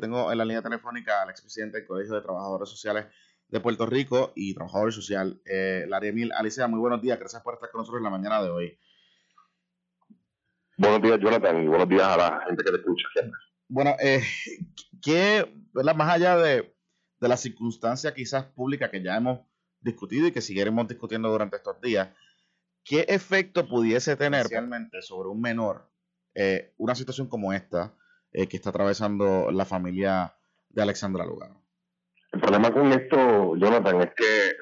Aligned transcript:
Tengo 0.00 0.32
en 0.32 0.38
la 0.38 0.46
línea 0.46 0.62
telefónica 0.62 1.20
al 1.20 1.28
expresidente 1.28 1.76
del 1.76 1.86
Colegio 1.86 2.14
de 2.14 2.22
Trabajadores 2.22 2.70
Sociales 2.70 3.08
de 3.48 3.60
Puerto 3.60 3.84
Rico 3.84 4.32
y 4.34 4.54
Trabajador 4.54 4.90
Social, 4.90 5.38
eh, 5.44 5.86
Mil. 6.14 6.32
Alicia, 6.32 6.66
muy 6.66 6.80
buenos 6.80 7.02
días. 7.02 7.18
Gracias 7.18 7.42
por 7.42 7.52
estar 7.52 7.70
con 7.70 7.80
nosotros 7.80 8.00
en 8.00 8.04
la 8.04 8.10
mañana 8.10 8.42
de 8.42 8.48
hoy. 8.48 8.78
Buenos 10.78 11.02
días, 11.02 11.20
Jonathan, 11.20 11.62
y 11.62 11.66
buenos 11.66 11.86
días 11.90 12.04
a 12.04 12.16
la 12.16 12.40
gente 12.46 12.64
que 12.64 12.70
te 12.70 12.76
escucha 12.78 13.06
Bueno, 13.68 13.94
eh, 14.00 14.22
¿qué, 15.02 15.54
más 15.74 16.08
allá 16.08 16.38
de, 16.38 16.74
de 17.20 17.28
la 17.28 17.36
circunstancia 17.36 18.14
quizás 18.14 18.46
pública 18.46 18.90
que 18.90 19.02
ya 19.02 19.18
hemos 19.18 19.40
discutido 19.82 20.26
y 20.26 20.32
que 20.32 20.40
seguiremos 20.40 20.88
discutiendo 20.88 21.28
durante 21.28 21.56
estos 21.56 21.78
días, 21.82 22.08
¿qué 22.82 23.04
efecto 23.08 23.68
pudiese 23.68 24.16
tener 24.16 24.46
realmente 24.46 25.02
sobre 25.02 25.28
un 25.28 25.40
menor 25.40 25.90
eh, 26.34 26.72
una 26.78 26.94
situación 26.94 27.28
como 27.28 27.52
esta? 27.52 27.94
Eh, 28.34 28.46
que 28.48 28.56
está 28.56 28.70
atravesando 28.70 29.50
la 29.52 29.66
familia 29.66 30.34
de 30.70 30.82
Alexandra 30.82 31.26
Lugano. 31.26 31.62
El 32.32 32.40
problema 32.40 32.72
con 32.72 32.90
esto, 32.90 33.56
Jonathan, 33.56 34.00
es 34.00 34.10
que 34.16 34.52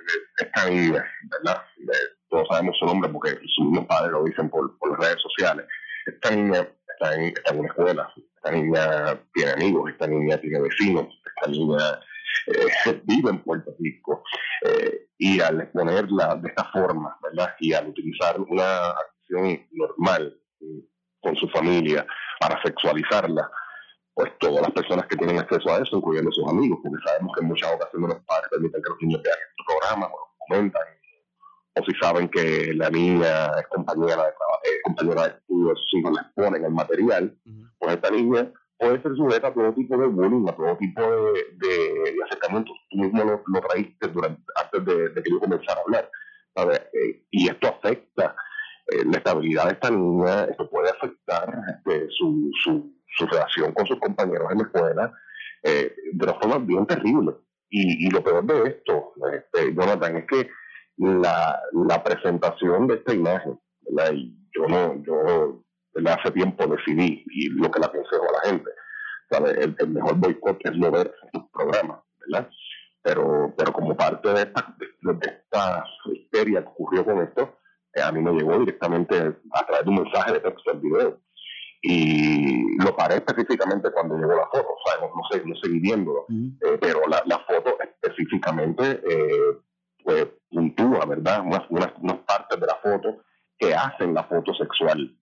esta 0.44 0.68
niña, 0.68 1.04
¿verdad? 1.30 1.62
todos 2.28 2.48
sabemos 2.48 2.76
su 2.78 2.86
nombre 2.86 3.10
porque 3.10 3.38
sus 3.54 3.66
mismos 3.66 3.86
padres 3.86 4.10
lo 4.10 4.24
dicen 4.24 4.50
por, 4.50 4.76
las 4.90 4.98
redes 4.98 5.22
sociales. 5.22 5.66
Esta 6.04 6.30
niña 6.30 6.68
está 6.88 7.14
en, 7.14 7.58
una 7.58 7.68
escuela, 7.68 8.12
esta 8.16 8.50
niña 8.50 9.20
tiene 9.34 9.52
amigos, 9.52 9.90
esta 9.92 10.06
niña 10.08 10.36
tiene 10.38 10.60
vecinos, 10.62 11.06
esta 11.36 11.50
niña 11.50 12.00
eh, 12.48 13.02
vive 13.04 13.30
en 13.30 13.42
Puerto 13.44 13.72
Rico. 13.78 14.24
Eh, 14.64 15.06
y 15.18 15.40
al 15.40 15.60
exponerla 15.60 16.34
de 16.36 16.48
esta 16.48 16.64
forma, 16.72 17.16
¿verdad? 17.22 17.54
Y 17.60 17.72
al 17.72 17.88
utilizar 17.88 18.40
una 18.40 18.90
acción 18.90 19.64
normal 19.70 20.36
con 21.20 21.36
su 21.36 21.48
familia 21.50 22.04
para 22.40 22.60
sexualizarla, 22.62 23.50
pues 24.20 24.36
todas 24.38 24.60
las 24.60 24.72
personas 24.72 25.06
que 25.06 25.16
tienen 25.16 25.38
acceso 25.38 25.72
a 25.72 25.78
eso, 25.78 25.96
incluyendo 25.96 26.30
sus 26.30 26.46
amigos, 26.46 26.78
porque 26.82 27.02
sabemos 27.06 27.32
que 27.34 27.40
en 27.40 27.48
muchas 27.48 27.72
ocasiones 27.72 28.10
los 28.10 28.24
padres 28.26 28.50
permiten 28.50 28.82
que 28.82 28.90
los 28.90 28.98
niños 29.00 29.22
vean 29.22 29.38
estos 29.48 29.66
programas 29.66 30.10
o 30.12 30.18
los 30.20 30.28
comentan, 30.46 30.82
o 31.76 31.84
si 31.84 31.92
saben 32.02 32.28
que 32.28 32.74
la 32.74 32.90
niña 32.90 33.46
es 33.58 33.66
compañera 33.68 34.24
de, 34.24 34.28
eh, 34.28 34.80
compañera 34.84 35.22
de 35.22 35.28
estudio, 35.30 35.74
sus 35.74 35.94
hijos 35.94 36.12
les 36.12 36.32
ponen 36.34 36.64
el 36.66 36.70
material, 36.70 37.34
pues 37.78 37.94
esta 37.94 38.10
niña 38.10 38.52
puede 38.78 39.00
ser 39.00 39.16
sujeta 39.16 39.48
a 39.48 39.54
todo 39.54 39.72
tipo 39.72 39.96
de 39.96 40.06
bullying, 40.06 40.46
a 40.50 40.52
todo 40.52 40.76
tipo 40.76 41.00
de, 41.00 41.32
de, 41.56 42.16
acercamientos. 42.26 42.76
Tú 42.90 42.98
mismo 42.98 43.24
lo, 43.24 43.42
lo 43.46 43.60
traíste 43.68 44.06
durante, 44.08 44.42
antes 44.62 44.84
de, 44.84 45.22
que 45.22 45.30
yo 45.30 45.40
comenzara 45.40 45.80
a 45.80 45.82
hablar. 45.82 46.10
Eh, 46.92 47.24
y 47.30 47.48
esto 47.48 47.68
afecta 47.68 48.36
eh, 48.88 49.02
la 49.06 49.16
estabilidad 49.16 49.66
de 49.66 49.72
esta 49.72 49.90
niña, 49.90 50.44
esto 50.44 50.68
puede 50.68 50.90
afectar 50.90 51.48
este, 51.74 52.06
su, 52.10 52.50
su, 52.62 52.99
su, 53.16 53.26
relación 53.26 53.72
con 53.72 53.86
sus 53.86 53.98
compañeros 53.98 54.50
en 54.50 54.58
la 54.58 54.64
escuela 54.64 55.12
eh, 55.62 55.94
de 56.12 56.24
una 56.24 56.34
forma 56.34 56.58
bien 56.58 56.86
terrible. 56.86 57.34
Y, 57.68 58.06
y 58.06 58.10
lo 58.10 58.22
peor 58.22 58.44
de 58.44 58.68
esto, 58.68 59.12
este, 59.32 59.72
Jonathan, 59.74 60.16
es 60.16 60.26
que 60.26 60.50
la, 60.96 61.60
la 61.72 62.02
presentación 62.02 62.86
de 62.86 62.94
esta 62.96 63.14
imagen, 63.14 63.58
y 64.12 64.48
yo 64.54 64.66
no, 64.68 65.02
yo 65.04 65.62
hace 66.06 66.30
tiempo 66.32 66.66
decidí, 66.66 67.24
y 67.26 67.48
lo 67.50 67.70
que 67.70 67.80
le 67.80 67.86
aconsejo 67.86 68.24
a 68.28 68.32
la 68.32 68.50
gente, 68.50 68.70
El, 69.30 69.76
el, 69.78 69.88
mejor 69.88 70.16
boicot 70.16 70.58
es 70.64 70.76
no 70.76 70.90
ver 70.90 71.14
sus 71.32 71.44
programas, 71.52 72.00
¿verdad? 72.18 72.50
Pero, 73.02 73.54
pero 73.56 73.72
como 73.72 73.96
parte 73.96 74.28
de 74.28 74.42
esta, 74.42 74.76
de, 74.78 75.26
esta 75.26 75.84
histeria 76.12 76.62
que 76.62 76.68
ocurrió 76.68 77.04
con 77.04 77.22
esto, 77.22 77.58
eh, 77.94 78.02
a 78.02 78.12
mí 78.12 78.20
me 78.20 78.32
llegó 78.32 78.58
directamente 78.58 79.16
a 79.16 79.66
través 79.66 79.84
de 79.84 79.90
un 79.90 80.02
mensaje 80.02 80.32
de 80.32 80.40
texto 80.40 80.72
el 80.72 80.80
video. 80.80 81.20
Y 81.82 82.76
lo 82.76 82.94
paré 82.94 83.16
específicamente 83.16 83.90
cuando 83.90 84.16
llegó 84.16 84.34
la 84.34 84.48
foto, 84.48 84.68
o 84.68 84.78
sea, 84.84 85.00
no, 85.00 85.22
sé, 85.30 85.42
no 85.46 85.54
seguí 85.56 85.78
viéndolo, 85.80 86.26
eh, 86.28 86.78
pero 86.78 87.00
la, 87.08 87.22
la, 87.24 87.38
foto 87.38 87.78
específicamente 87.80 89.00
eh, 89.08 89.58
pues, 90.04 90.26
puntúa, 90.50 91.06
¿verdad? 91.06 91.42
Unas, 91.44 91.62
unas, 91.70 92.18
partes 92.26 92.60
de 92.60 92.66
la 92.66 92.76
foto 92.82 93.22
que 93.58 93.74
hacen 93.74 94.12
la 94.12 94.24
foto 94.24 94.52
sexual. 94.54 95.16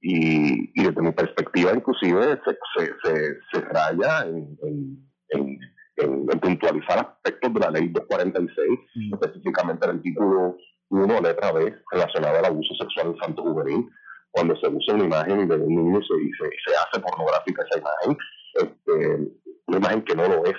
Y, 0.00 0.72
y 0.74 0.84
desde 0.84 1.02
mi 1.02 1.12
perspectiva, 1.12 1.72
inclusive, 1.72 2.40
se, 2.44 2.90
se, 3.04 3.36
se, 3.52 3.60
raya 3.60 4.26
en, 4.26 4.58
en, 5.28 5.58
en, 5.98 6.26
puntualizar 6.40 6.98
aspectos 6.98 7.54
de 7.54 7.60
la 7.60 7.70
ley 7.70 7.88
246, 7.88 9.12
específicamente 9.12 9.84
en 9.84 9.90
el 9.92 10.02
título 10.02 10.56
uno 10.92 11.20
letra 11.20 11.52
B 11.52 11.74
relacionada 11.90 12.40
al 12.40 12.44
abuso 12.46 12.74
sexual 12.74 13.14
infantil 13.14 13.44
juvenil, 13.44 13.88
cuando 14.32 14.56
se 14.56 14.68
usa 14.68 14.94
una 14.94 15.04
imagen 15.04 15.48
de 15.48 15.56
un 15.56 15.68
niño 15.68 16.00
y 16.00 16.32
se, 16.32 16.44
se, 16.44 16.76
hace 16.76 17.00
pornográfica 17.00 17.64
esa 17.64 17.78
imagen, 17.78 18.18
este, 18.54 19.32
una 19.66 19.78
imagen 19.78 20.02
que 20.02 20.14
no 20.16 20.28
lo 20.28 20.44
es, 20.44 20.56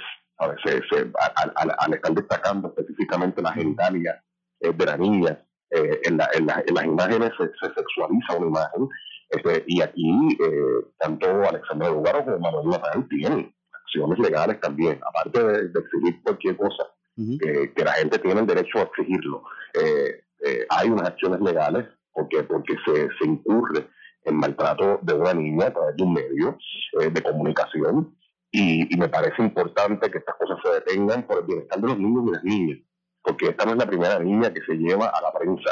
Se, 0.63 0.81
se, 0.89 1.11
al, 1.35 1.93
estar 1.93 2.13
destacando 2.13 2.67
específicamente 2.69 3.41
la 3.41 3.53
genitalia 3.53 4.23
eh, 4.61 4.71
de 4.73 4.85
la 4.85 4.97
niña, 4.97 5.43
eh, 5.71 5.99
en, 6.03 6.17
la, 6.17 6.29
en, 6.33 6.49
en, 6.49 6.75
las 6.75 6.85
imágenes 6.85 7.31
se, 7.37 7.73
sexualiza 7.73 8.37
una 8.37 8.47
imagen, 8.47 8.89
este, 9.29 9.63
y 9.67 9.81
aquí 9.81 10.37
eh, 10.39 10.85
tanto 10.99 11.27
Alexandra 11.27 11.89
Lugaro 11.89 12.23
como 12.25 12.39
Manuel 12.39 12.69
Natal 12.69 13.07
tienen 13.09 13.53
acciones 13.71 14.19
legales 14.19 14.59
también, 14.59 14.99
aparte 15.03 15.43
de, 15.43 15.69
de 15.69 15.79
exigir 15.79 16.21
cualquier 16.23 16.57
cosa 16.57 16.87
que, 17.15 17.83
la 17.83 17.93
gente 17.93 18.19
tiene 18.19 18.41
el 18.41 18.47
derecho 18.47 18.79
a 18.79 18.83
exigirlo. 18.83 19.43
Eh, 19.73 20.23
eh, 20.45 20.65
hay 20.69 20.89
unas 20.89 21.09
acciones 21.09 21.39
legales 21.41 21.85
porque, 22.13 22.43
porque 22.43 22.75
se, 22.85 23.09
se, 23.17 23.25
incurre 23.25 23.87
en 24.23 24.35
maltrato 24.35 24.99
de 25.01 25.13
una 25.13 25.33
niña 25.33 25.67
a 25.67 25.73
través 25.73 25.95
de 25.95 26.03
un 26.03 26.13
medio 26.13 26.57
eh, 27.01 27.09
de 27.09 27.21
comunicación 27.21 28.15
y, 28.51 28.87
me 28.97 29.09
parece 29.09 29.41
importante 29.41 30.11
que 30.11 30.19
estas 30.19 30.35
cosas 30.35 30.59
se 30.63 30.71
detengan 30.73 31.23
por 31.23 31.39
el 31.39 31.45
bienestar 31.45 31.79
de 31.81 31.87
los 31.87 31.97
niños 31.97 32.23
y 32.27 32.31
las 32.31 32.43
niñas, 32.43 32.79
porque 33.23 33.47
esta 33.47 33.65
no 33.65 33.71
es 33.71 33.77
la 33.77 33.87
primera 33.87 34.19
niña 34.19 34.53
que 34.53 34.61
se 34.61 34.75
lleva 34.75 35.07
a 35.07 35.21
la 35.21 35.33
prensa 35.33 35.71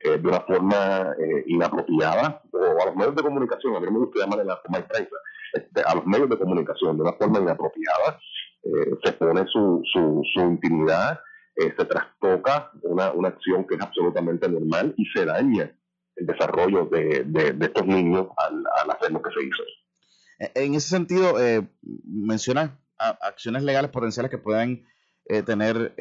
de 0.00 0.28
una 0.28 0.40
forma 0.42 1.12
inapropiada 1.46 2.40
o 2.52 2.82
a 2.82 2.86
los 2.86 2.94
medios 2.94 3.16
de 3.16 3.22
comunicación, 3.22 3.74
a 3.74 3.80
mí 3.80 3.86
me 3.90 3.98
gusta 3.98 4.20
llamar 4.20 4.44
la 4.46 4.56
forma 4.58 4.78
de 4.78 4.84
prensa, 4.84 5.16
este, 5.54 5.82
a 5.82 5.94
los 5.94 6.06
medios 6.06 6.28
de 6.28 6.38
comunicación 6.38 6.96
de 6.96 7.02
una 7.02 7.14
forma 7.14 7.40
inapropiada 7.40 8.20
eh, 8.62 8.98
se 9.04 9.12
pone 9.12 9.46
su, 9.46 9.82
su, 9.92 10.22
su 10.34 10.40
intimidad, 10.40 11.20
eh, 11.56 11.72
se 11.76 11.84
trastoca 11.84 12.70
una, 12.82 13.12
una 13.12 13.28
acción 13.28 13.66
que 13.66 13.76
es 13.76 13.80
absolutamente 13.80 14.48
normal 14.48 14.94
y 14.96 15.06
se 15.06 15.24
daña 15.24 15.72
el 16.18 16.26
desarrollo 16.26 16.86
de, 16.86 17.24
de, 17.24 17.66
estos 17.66 17.86
niños 17.86 18.28
al, 18.36 18.64
al, 18.82 18.90
hacer 18.90 19.12
lo 19.12 19.22
que 19.22 19.30
se 19.30 19.44
hizo. 19.44 19.62
E, 20.38 20.64
en 20.64 20.74
ese 20.74 20.88
sentido, 20.88 21.40
eh, 21.40 21.68
mencionas 22.04 22.70
acciones 22.98 23.62
legales 23.62 23.90
potenciales 23.90 24.30
que 24.30 24.38
pueden 24.38 24.84
eh, 25.26 25.42
tener 25.42 25.94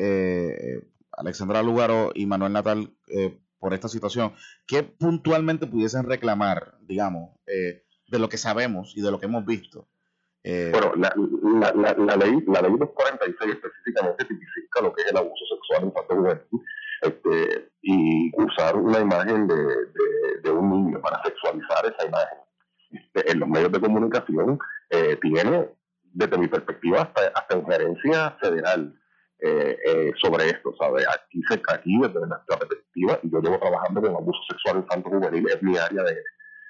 Alexandra 1.12 1.62
Lugaro 1.62 2.12
y 2.16 2.26
Manuel 2.26 2.54
Natal 2.54 2.92
por 3.60 3.74
esta 3.74 3.88
situación. 3.88 4.34
¿Qué 4.66 4.84
puntualmente 4.84 5.68
pudiesen 5.68 6.06
reclamar, 6.06 6.76
digamos, 6.82 7.38
de 7.46 8.20
lo 8.20 8.30
que 8.30 8.38
sabemos 8.38 8.94
y 8.96 9.02
de 9.02 9.12
lo 9.12 9.20
que 9.20 9.28
hemos 9.28 9.46
visto? 9.46 9.88
Eh, 10.50 10.72
bueno, 10.72 10.94
la, 10.96 11.14
la, 11.74 11.94
la, 11.94 12.16
ley, 12.16 12.42
la 12.48 12.62
ley 12.62 12.72
246 12.72 13.52
específicamente 13.52 14.24
tipifica 14.24 14.82
lo 14.82 14.94
que 14.94 15.02
es 15.02 15.12
el 15.12 15.18
abuso 15.18 15.44
sexual 15.46 15.84
infantil 15.84 16.62
este, 17.02 17.67
y 17.90 18.32
usar 18.36 18.76
una 18.76 19.00
imagen 19.00 19.48
de, 19.48 19.56
de, 20.44 20.52
un 20.52 20.70
niño 20.70 21.00
para 21.00 21.24
sexualizar 21.24 21.86
esa 21.86 22.06
imagen 22.06 22.38
este, 22.92 23.32
en 23.32 23.40
los 23.40 23.48
medios 23.48 23.72
de 23.72 23.80
comunicación 23.80 24.60
eh, 24.90 25.18
tiene, 25.22 25.70
desde 26.04 26.38
mi 26.38 26.48
perspectiva, 26.50 27.04
hasta, 27.04 27.32
hasta 27.34 27.58
injerencia 27.58 28.32
federal 28.42 28.94
eh, 29.40 29.78
eh, 29.86 30.12
sobre 30.22 30.50
esto, 30.50 30.76
¿sabes? 30.78 31.06
Aquí, 31.08 31.42
aquí, 31.70 31.98
desde 32.02 32.28
nuestra 32.28 32.58
perspectiva, 32.58 33.20
y 33.24 33.32
yo 33.32 33.40
llevo 33.40 33.58
trabajando 33.58 34.02
con 34.02 34.16
abuso 34.16 34.40
sexual 34.50 34.78
infantil 34.78 35.14
juvenil, 35.14 35.48
es 35.48 35.64
mi 35.64 35.78
área 35.78 36.04
de, 36.04 36.18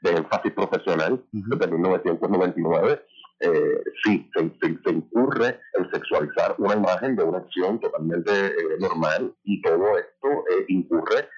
de 0.02 0.18
énfasis 0.18 0.52
profesional 0.54 1.20
desde 1.32 1.68
1999 1.68 3.02
eh, 3.40 3.84
sí, 4.04 4.30
se, 4.34 4.92
incurre 4.92 5.60
en 6.20 6.28
sexualizar 6.28 6.56
una 6.58 6.76
imagen 6.76 7.16
de 7.16 7.24
una 7.24 7.38
acción 7.40 7.80
totalmente 7.80 8.32
eh, 8.48 8.78
normal 8.80 9.34
y 9.44 9.62
todo 9.62 9.98
esto 9.98 10.28
eh, 10.52 10.66
incurre 10.68 11.30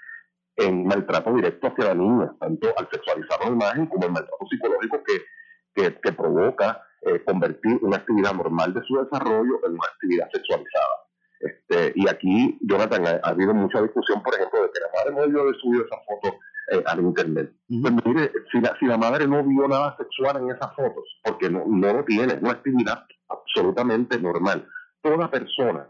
en 0.56 0.86
maltrato 0.86 1.34
directo 1.34 1.68
hacia 1.68 1.86
la 1.86 1.96
niña, 1.96 2.34
tanto 2.40 2.68
al 2.78 2.88
sexualizar 2.92 3.40
una 3.44 3.52
imagen 3.52 3.86
como 3.88 4.06
el 4.06 4.12
maltrato 4.12 4.46
psicológico 4.50 5.02
que, 5.06 6.00
que, 6.02 6.12
provoca 6.12 6.84
eh, 7.02 7.24
convertir 7.26 7.80
una 7.82 7.98
actividad 7.98 8.34
normal 8.34 8.74
de 8.74 8.82
su 8.84 8.98
desarrollo 8.98 9.66
en 9.66 9.74
una 9.74 9.88
actividad 9.94 10.30
sexualizada. 10.34 11.10
Este, 11.40 11.94
y 11.96 12.10
aquí, 12.10 12.58
Jonathan, 12.62 13.08
ha, 13.08 13.30
habido 13.30 13.54
mucha 13.54 13.82
discusión, 13.82 14.22
por 14.22 14.36
ejemplo, 14.36 14.62
de 14.64 14.72
que 14.72 14.80
la 14.82 15.14
madre 15.14 15.32
no 15.32 15.46
de 15.46 15.54
subido 15.60 15.86
esa 15.86 15.98
foto 16.06 16.38
eh, 16.72 16.84
al 16.86 17.00
Internet. 17.00 17.54
Pues 17.82 17.94
mire, 18.06 18.32
si 18.52 18.60
la, 18.60 18.76
si 18.78 18.86
la 18.86 18.98
madre 18.98 19.26
no 19.26 19.42
vio 19.44 19.68
nada 19.68 19.96
sexual 19.98 20.38
en 20.44 20.50
esas 20.50 20.76
fotos, 20.76 21.06
porque 21.24 21.50
no, 21.50 21.64
no 21.66 21.94
lo 21.94 22.04
tiene, 22.04 22.34
es 22.34 22.42
una 22.42 22.52
actividad 22.52 23.06
absolutamente 23.50 24.20
normal. 24.20 24.68
Toda 25.02 25.30
persona 25.30 25.88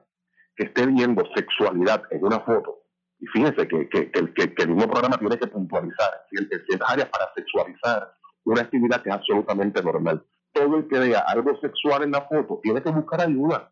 que 0.56 0.65
esté 0.65 0.85
viendo 0.85 1.23
sexualidad 1.35 2.03
en 2.11 2.25
una 2.25 2.39
foto, 2.41 2.83
y 3.19 3.27
fíjense 3.27 3.67
que, 3.67 3.89
que, 3.89 4.11
el 4.57 4.69
mismo 4.69 4.89
programa 4.89 5.17
tiene 5.17 5.38
que 5.38 5.47
puntualizar 5.47 6.25
ciertas 6.29 6.89
áreas 6.89 7.09
para 7.09 7.31
sexualizar 7.35 8.13
una 8.45 8.61
actividad 8.61 9.01
que 9.01 9.09
es 9.09 9.15
absolutamente 9.15 9.81
normal. 9.83 10.25
todo 10.53 10.77
el 10.77 10.88
que 10.88 11.00
vea 11.00 11.19
algo 11.27 11.59
sexual 11.59 12.03
en 12.03 12.11
la 12.11 12.21
foto 12.21 12.59
tiene 12.63 12.81
que 12.81 12.89
buscar 12.89 13.21
ayuda, 13.21 13.71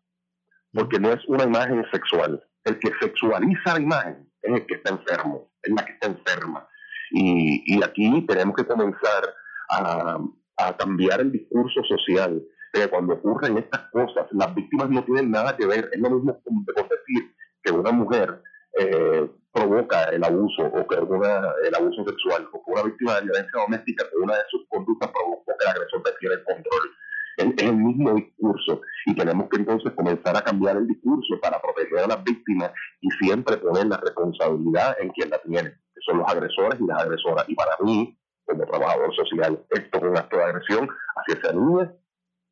porque 0.72 1.00
no 1.00 1.10
es 1.10 1.20
una 1.28 1.44
imagen 1.44 1.84
sexual. 1.90 2.42
El 2.64 2.78
que 2.78 2.92
sexualiza 3.00 3.74
la 3.74 3.80
imagen 3.80 4.30
es 4.42 4.54
el 4.54 4.66
que 4.66 4.74
está 4.74 4.90
enfermo, 4.90 5.50
es 5.62 5.72
la 5.72 5.84
que 5.84 5.92
está 5.92 6.08
enferma. 6.08 6.68
Y, 7.10 7.82
aquí 7.82 8.24
tenemos 8.26 8.54
que 8.54 8.66
comenzar 8.66 9.34
a 9.70 10.76
cambiar 10.76 11.20
el 11.20 11.32
discurso 11.32 11.82
social. 11.84 12.42
Que 12.72 12.88
cuando 12.88 13.14
ocurren 13.14 13.58
estas 13.58 13.90
cosas, 13.90 14.26
las 14.32 14.54
víctimas 14.54 14.90
no 14.90 15.04
tienen 15.04 15.30
nada 15.30 15.56
que 15.56 15.66
ver. 15.66 15.90
Es 15.92 16.00
lo 16.00 16.10
mismo 16.10 16.40
con, 16.42 16.64
decir 16.64 17.34
que 17.62 17.72
una 17.72 17.92
mujer 17.92 18.42
eh, 18.78 19.28
provoca 19.52 20.04
el 20.04 20.22
abuso 20.24 20.62
o 20.62 20.86
que 20.86 20.96
alguna, 20.96 21.52
el 21.64 21.74
abuso 21.74 22.04
sexual 22.04 22.48
o 22.52 22.64
que 22.64 22.70
una 22.70 22.82
víctima 22.82 23.14
de 23.16 23.22
violencia 23.22 23.60
doméstica 23.60 24.04
que 24.10 24.18
una 24.18 24.34
de 24.34 24.42
sus 24.50 24.66
conductas 24.68 25.10
provocó 25.10 25.44
que 25.46 25.64
el 25.64 25.70
agresor 25.70 26.02
perdiera 26.02 26.34
el 26.36 26.44
control. 26.44 26.90
Es, 27.36 27.46
el 27.62 27.76
mismo 27.76 28.14
discurso 28.14 28.80
y 29.06 29.14
tenemos 29.14 29.48
que 29.48 29.58
entonces 29.58 29.92
comenzar 29.92 30.36
a 30.36 30.42
cambiar 30.42 30.76
el 30.76 30.88
discurso 30.88 31.38
para 31.40 31.60
proteger 31.60 32.00
a 32.00 32.08
las 32.08 32.24
víctimas 32.24 32.72
y 33.00 33.08
siempre 33.12 33.56
poner 33.58 33.86
la 33.86 33.96
responsabilidad 33.98 34.96
en 35.00 35.10
quien 35.10 35.30
la 35.30 35.38
tiene, 35.38 35.70
que 35.70 36.00
son 36.04 36.18
los 36.18 36.28
agresores 36.28 36.80
y 36.80 36.86
las 36.86 37.02
agresoras. 37.02 37.44
Y 37.48 37.54
para 37.54 37.76
mí, 37.80 38.18
como 38.44 38.66
trabajador 38.66 39.14
social, 39.14 39.64
esto 39.70 39.98
es 39.98 40.04
un 40.04 40.16
acto 40.16 40.36
de 40.36 40.44
agresión 40.44 40.88
hacia 41.14 41.40
esa 41.40 41.52
niña, 41.52 41.92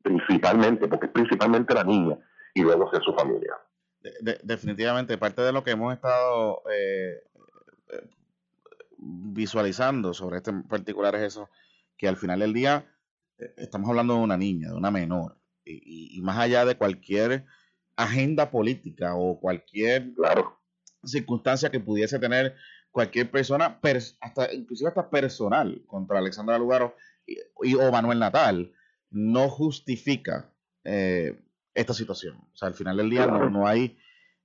principalmente, 0.06 0.86
porque 0.86 1.06
es 1.06 1.12
principalmente 1.12 1.74
la 1.74 1.82
niña 1.82 2.16
y 2.54 2.62
luego 2.62 2.86
hacia 2.86 3.00
su 3.00 3.12
familia. 3.12 3.54
Definitivamente, 4.44 5.18
parte 5.18 5.42
de 5.42 5.52
lo 5.52 5.64
que 5.64 5.72
hemos 5.72 5.92
estado 5.92 6.62
eh, 6.72 7.24
eh, 7.88 8.08
visualizando 8.98 10.14
sobre 10.14 10.36
este 10.36 10.52
particular 10.52 11.16
es 11.16 11.22
eso, 11.22 11.50
que 11.98 12.06
al 12.06 12.16
final 12.16 12.38
del 12.38 12.52
día 12.52 12.86
eh, 13.38 13.52
estamos 13.56 13.90
hablando 13.90 14.14
de 14.14 14.20
una 14.20 14.36
niña, 14.36 14.68
de 14.68 14.76
una 14.76 14.92
menor, 14.92 15.38
y, 15.64 16.20
más 16.22 16.38
allá 16.38 16.64
de 16.64 16.76
cualquier 16.76 17.44
agenda 17.96 18.52
política 18.52 19.16
o 19.16 19.40
cualquier 19.40 20.12
circunstancia 21.02 21.70
que 21.70 21.80
pudiese 21.80 22.20
tener 22.20 22.54
cualquier 22.92 23.28
persona, 23.28 23.80
hasta 24.20 24.54
inclusive 24.54 24.90
hasta 24.90 25.10
personal 25.10 25.82
contra 25.86 26.20
Alexandra 26.20 26.58
Lugaro 26.58 26.94
y, 27.26 27.74
o 27.74 27.90
Manuel 27.90 28.20
Natal, 28.20 28.72
no 29.10 29.48
justifica 29.48 30.52
esta 30.84 31.94
situación. 31.94 32.36
O 32.52 32.56
sea, 32.56 32.68
al 32.68 32.74
final 32.74 32.96
del 32.96 33.10
día 33.10 33.26
no, 33.26 33.50
no, 33.50 33.66
hay, 33.66 33.98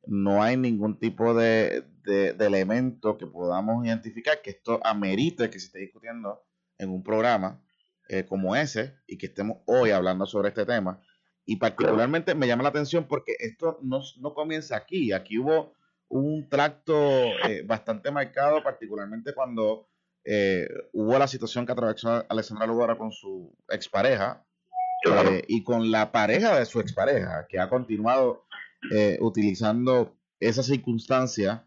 no 0.07 0.41
hay 0.41 0.57
ningún 0.57 0.97
tipo 0.97 1.35
de, 1.35 1.83
de, 2.03 2.45
elemento 2.45 3.17
que 3.17 3.27
podamos 3.27 3.85
identificar 3.85 4.41
que 4.41 4.51
esto 4.51 4.79
amerite 4.83 5.49
que 5.49 5.59
se 5.59 5.67
esté 5.67 5.79
discutiendo 5.79 6.43
en 6.77 6.89
un 6.89 7.03
programa 7.03 7.63
eh, 8.09 8.25
como 8.25 8.55
ese 8.55 8.95
y 9.07 9.17
que 9.17 9.27
estemos 9.27 9.59
hoy 9.65 9.91
hablando 9.91 10.25
sobre 10.25 10.49
este 10.49 10.65
tema. 10.65 11.01
Y 11.45 11.57
particularmente 11.57 12.35
me 12.35 12.47
llama 12.47 12.63
la 12.63 12.69
atención 12.69 13.07
porque 13.07 13.35
esto 13.39 13.79
no, 13.81 14.01
no 14.19 14.33
comienza 14.33 14.75
aquí. 14.75 15.11
Aquí 15.11 15.37
hubo 15.37 15.73
un 16.07 16.49
tracto 16.49 16.93
eh, 17.47 17.63
bastante 17.65 18.11
marcado, 18.11 18.63
particularmente 18.63 19.33
cuando 19.33 19.87
eh, 20.23 20.67
hubo 20.93 21.17
la 21.17 21.27
situación 21.27 21.65
que 21.65 21.71
atravesó 21.71 22.25
Alessandra 22.29 22.67
Lugara 22.67 22.97
con 22.97 23.11
su 23.11 23.55
expareja, 23.69 24.45
eh, 25.05 25.43
y 25.47 25.63
con 25.63 25.91
la 25.91 26.11
pareja 26.11 26.57
de 26.57 26.65
su 26.65 26.79
expareja, 26.79 27.45
que 27.49 27.59
ha 27.59 27.69
continuado 27.69 28.45
eh, 28.91 29.17
utilizando 29.21 30.15
esa 30.39 30.63
circunstancia 30.63 31.65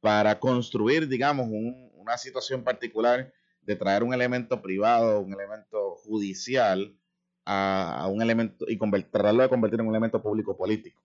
para 0.00 0.38
construir, 0.38 1.08
digamos, 1.08 1.48
una 1.94 2.16
situación 2.18 2.64
particular 2.64 3.32
de 3.62 3.76
traer 3.76 4.02
un 4.02 4.12
elemento 4.12 4.60
privado, 4.60 5.20
un 5.20 5.32
elemento 5.32 5.96
judicial 6.04 6.96
a, 7.44 8.08
un 8.10 8.22
elemento 8.22 8.64
y 8.68 8.78
tratarlo 8.78 9.42
de 9.42 9.48
convertir 9.48 9.80
en 9.80 9.86
un 9.86 9.94
elemento 9.94 10.20
público 10.20 10.56
político. 10.56 11.00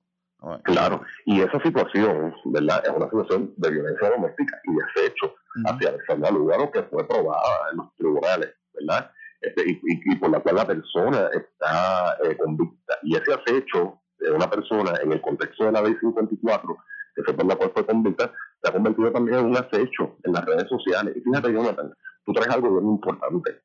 Claro, 0.63 1.01
y 1.25 1.41
esa 1.41 1.59
situación, 1.61 2.33
¿verdad? 2.45 2.83
Es 2.85 2.91
una 2.91 3.05
situación 3.05 3.53
de 3.57 3.71
violencia 3.71 4.09
doméstica 4.09 4.61
y 4.65 4.75
de 4.75 4.83
acecho 4.83 5.35
hacia 5.65 5.89
Alexandra 5.89 6.29
Lugaro 6.29 6.71
que 6.71 6.83
fue 6.83 7.07
probada 7.07 7.71
en 7.71 7.77
los 7.77 7.95
tribunales, 7.95 8.53
¿verdad? 8.73 9.11
Este, 9.47 9.79
y, 9.81 10.15
por 10.15 10.29
la 10.29 10.39
cual 10.39 10.55
la 10.55 10.67
persona 10.67 11.29
está 11.33 12.17
eh, 12.23 12.37
convicta. 12.37 12.97
Y 13.03 13.15
ese 13.15 13.33
acecho 13.33 14.01
de 14.19 14.31
una 14.31 14.49
persona 14.49 14.93
en 15.01 15.13
el 15.13 15.21
contexto 15.21 15.65
de 15.65 15.71
la 15.71 15.81
ley 15.81 15.95
54, 15.99 16.77
que 17.15 17.23
fue 17.23 17.33
por 17.33 17.45
la 17.45 17.55
cual 17.55 17.71
fue 17.73 17.85
convicta, 17.85 18.31
se 18.61 18.69
ha 18.69 18.73
convertido 18.73 19.11
también 19.11 19.39
en 19.39 19.45
un 19.45 19.57
acecho 19.57 20.17
en 20.23 20.33
las 20.33 20.45
redes 20.45 20.67
sociales. 20.67 21.15
Y 21.15 21.21
fíjate, 21.21 21.53
Jonathan, 21.53 21.93
tú 22.25 22.33
traes 22.33 22.49
algo 22.49 22.81
muy 22.81 22.95
importante. 22.95 23.61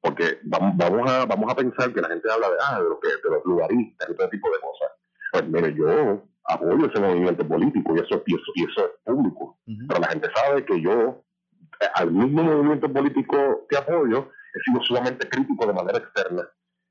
Porque 0.00 0.38
vamos, 0.42 0.76
vamos, 0.76 1.10
a, 1.10 1.24
vamos 1.26 1.52
a 1.52 1.54
pensar 1.54 1.94
que 1.94 2.00
la 2.00 2.08
gente 2.08 2.28
habla 2.30 2.50
de, 2.50 2.56
ah, 2.60 2.82
de, 2.82 2.88
lo 2.88 2.98
que, 2.98 3.08
de 3.08 3.30
los 3.30 3.44
lugaristas 3.44 4.10
y 4.10 4.16
todo 4.16 4.28
tipo 4.28 4.48
de 4.50 4.60
cosas. 4.60 4.88
Pues 5.30 5.48
mire, 5.48 5.74
yo 5.74 6.22
apoyo 6.44 6.86
ese 6.86 7.00
movimiento 7.00 7.46
político 7.46 7.94
y 7.94 8.00
eso, 8.00 8.22
y 8.26 8.34
eso, 8.34 8.52
y 8.56 8.64
eso 8.64 8.84
es 8.86 8.92
público. 9.04 9.58
Pero 9.64 10.00
la 10.00 10.08
gente 10.08 10.28
sabe 10.34 10.64
que 10.64 10.80
yo, 10.80 11.22
eh, 11.80 11.86
al 11.94 12.10
mismo 12.10 12.42
movimiento 12.42 12.92
político 12.92 13.64
que 13.68 13.76
apoyo, 13.76 14.28
he 14.52 14.60
sido 14.60 14.82
sumamente 14.84 15.28
crítico 15.28 15.66
de 15.66 15.72
manera 15.72 15.98
externa 15.98 16.48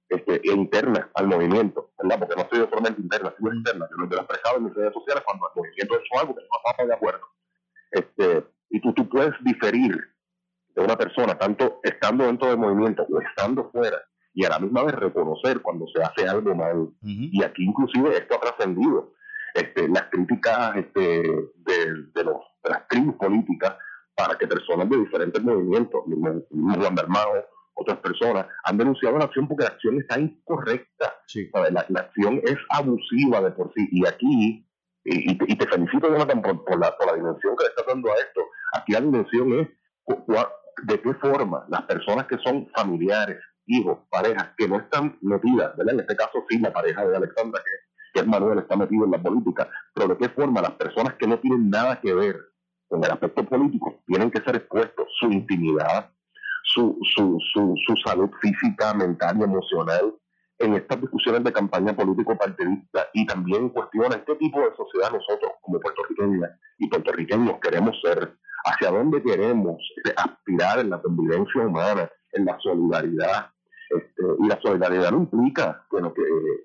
este, 0.10 0.42
e 0.44 0.54
interna 0.54 1.10
al 1.16 1.28
movimiento, 1.28 1.92
¿verdad? 1.98 2.20
Porque 2.20 2.36
no 2.36 2.48
soy 2.50 2.70
solamente 2.70 3.02
interna, 3.02 3.34
sino 3.38 3.54
externa. 3.54 3.88
Yo 3.90 3.98
lo 3.98 4.04
he 4.04 4.20
expresado 4.20 4.58
en 4.58 4.64
mis 4.66 4.74
redes 4.74 4.94
sociales 4.94 5.24
cuando 5.26 5.48
el 5.48 5.62
movimiento 5.62 5.94
ha 5.94 5.98
hecho 5.98 6.20
algo 6.20 6.36
que 6.36 6.42
no 6.42 6.58
estaba 6.58 6.88
de 6.88 6.94
acuerdo. 6.94 7.28
Este, 7.92 8.46
y 8.70 8.82
tú, 8.82 8.94
tú 8.94 9.08
puedes 9.08 9.34
diferir 9.44 9.98
de 10.76 10.84
una 10.84 10.98
persona, 10.98 11.38
tanto 11.38 11.80
estando 11.84 12.26
dentro 12.26 12.50
del 12.50 12.58
movimiento 12.58 13.06
o 13.10 13.22
estando 13.22 13.70
fuera, 13.72 13.98
y 14.34 14.46
a 14.46 14.50
la 14.50 14.60
misma 14.60 14.84
vez 14.84 14.96
reconocer 14.96 15.62
cuando 15.62 15.86
se 15.88 16.02
hace 16.02 16.28
algo 16.28 16.56
mal. 16.56 16.90
Y 17.02 17.44
aquí 17.44 17.64
inclusive 17.64 18.18
esto 18.18 18.36
ha 18.36 18.42
trascendido. 18.42 19.14
Este, 19.54 19.88
las 19.90 20.04
críticas 20.04 20.78
este, 20.78 21.02
de, 21.02 21.94
de, 22.14 22.24
los, 22.24 22.38
de 22.64 22.70
las 22.70 22.88
tribus 22.88 23.16
políticas 23.16 23.76
para 24.22 24.38
que 24.38 24.46
personas 24.46 24.88
de 24.88 24.98
diferentes 24.98 25.42
movimientos, 25.42 26.04
Juan 26.06 26.96
otras 27.74 27.98
personas, 28.00 28.46
han 28.66 28.78
denunciado 28.78 29.18
la 29.18 29.26
acción 29.26 29.48
porque 29.48 29.64
la 29.64 29.72
acción 29.72 30.00
está 30.00 30.20
incorrecta. 30.20 31.16
La, 31.72 32.02
acción 32.02 32.40
es 32.44 32.58
abusiva 32.70 33.42
de 33.42 33.50
por 33.50 33.74
sí. 33.74 33.88
Y 33.92 34.06
aquí, 34.06 34.68
y, 35.06 35.58
te, 35.58 35.68
felicito, 35.68 36.08
Jonathan, 36.08 36.40
por, 36.44 36.80
la, 36.80 36.96
por 36.96 37.08
la 37.08 37.16
dimensión 37.16 37.56
que 37.58 37.64
le 37.64 37.70
estás 37.70 37.88
dando 37.88 38.12
a 38.12 38.16
esto. 38.16 38.42
Aquí 38.74 38.92
la 38.92 39.02
dimensión 39.02 39.54
es 39.54 39.68
de 40.84 41.02
qué 41.02 41.14
forma 41.16 41.66
las 41.70 41.82
personas 41.84 42.28
que 42.28 42.38
son 42.44 42.70
familiares, 42.76 43.40
hijos, 43.66 43.98
parejas, 44.12 44.52
que 44.56 44.68
no 44.68 44.78
están 44.78 45.18
metidas, 45.22 45.76
¿verdad? 45.78 45.96
En 45.96 46.00
este 46.02 46.16
caso 46.16 46.46
sí, 46.48 46.60
la 46.60 46.72
pareja 46.72 47.08
de 47.08 47.18
Alexandra, 47.18 47.60
que, 47.64 47.72
que 48.14 48.20
es 48.20 48.28
Manuel, 48.28 48.60
está 48.60 48.76
metido 48.76 49.06
en 49.06 49.12
la 49.12 49.22
política, 49.22 49.68
pero 49.96 50.10
de 50.10 50.18
qué 50.18 50.30
forma 50.30 50.62
las 50.62 50.74
personas 50.74 51.16
que 51.16 51.28
no 51.28 51.40
tienen 51.40 51.72
nada 51.72 52.00
que 52.00 52.14
ver 52.14 52.51
con 52.92 53.02
el 53.06 53.10
aspecto 53.10 53.46
político 53.46 54.04
tienen 54.06 54.30
que 54.30 54.42
ser 54.42 54.58
expuestos 54.58 55.08
su 55.18 55.32
intimidad, 55.32 56.12
su, 56.66 57.00
su, 57.16 57.38
su, 57.54 57.74
su 57.88 57.96
salud 58.06 58.30
física, 58.42 58.94
mental 58.94 59.38
y 59.40 59.44
emocional 59.44 60.14
en 60.60 60.74
estas 60.74 61.00
discusiones 61.00 61.42
de 61.46 61.54
campaña 61.54 61.96
político-partidista 61.96 63.08
y 63.14 63.26
también 63.26 63.70
cuestiones 63.70 64.20
qué 64.28 64.36
tipo 64.36 64.60
de 64.60 64.76
sociedad 64.76 65.10
nosotros 65.10 65.54
como 65.62 65.80
puertorriqueños 65.80 66.50
y 66.80 66.88
puertorriqueños 66.90 67.60
queremos 67.62 67.96
ser, 68.04 68.36
hacia 68.66 68.92
dónde 68.92 69.24
queremos 69.24 69.78
aspirar 70.18 70.80
en 70.80 70.90
la 70.90 71.02
convivencia 71.02 71.62
humana, 71.62 72.10
en 72.34 72.46
la 72.46 72.60
solidaridad. 72.60 73.52
Este, 73.90 74.24
y 74.40 74.48
la 74.48 74.60
solidaridad 74.62 75.12
no 75.12 75.20
implica 75.20 75.86
bueno, 75.90 76.14
que, 76.14 76.24